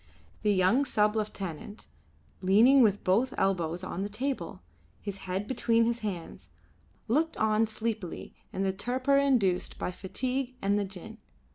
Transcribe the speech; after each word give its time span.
The 0.41 0.51
young 0.51 0.83
sub 0.83 1.15
lieutenant, 1.15 1.85
leaning 2.41 2.81
with 2.81 3.03
both 3.03 3.35
elbows 3.37 3.83
on 3.83 4.01
the 4.01 4.09
table, 4.09 4.63
his 4.99 5.17
head 5.29 5.45
between 5.45 5.85
his 5.85 5.99
hands, 5.99 6.49
looked 7.07 7.37
on 7.37 7.67
sleepily 7.67 8.33
in 8.51 8.63
the 8.63 8.73
torpor 8.73 9.19
induced 9.19 9.77
by 9.77 9.91
fatigue 9.91 10.55
and 10.59 10.79
the 10.79 10.85
gin. 10.85 11.19